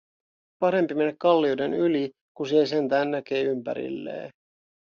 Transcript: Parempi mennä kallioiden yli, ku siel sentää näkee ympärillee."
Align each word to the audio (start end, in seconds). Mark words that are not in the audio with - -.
Parempi 0.59 0.93
mennä 0.93 1.13
kallioiden 1.19 1.73
yli, 1.73 2.11
ku 2.37 2.45
siel 2.45 2.65
sentää 2.65 3.05
näkee 3.05 3.41
ympärillee." 3.43 4.31